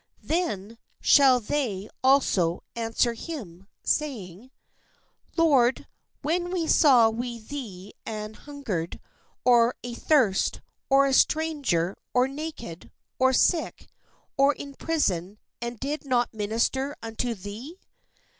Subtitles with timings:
[0.23, 5.87] Then shall they also an swer him, saying: THE SHEEP AND THE GOATS "Lord,
[6.23, 8.99] when saw we thee an hungered,
[9.45, 13.89] or athirst, or a stranger, or naked, or sick,
[14.39, 17.77] or in pris on, and did not minister unto thee?"